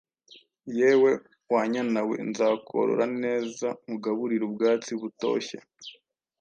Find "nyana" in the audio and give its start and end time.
1.73-2.01